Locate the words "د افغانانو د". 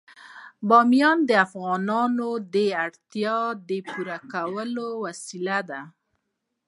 1.29-2.55